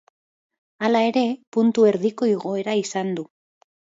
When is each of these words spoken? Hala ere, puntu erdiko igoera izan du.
Hala 0.87 1.01
ere, 1.09 1.23
puntu 1.57 1.85
erdiko 1.91 2.31
igoera 2.31 2.75
izan 2.83 3.15
du. 3.21 3.29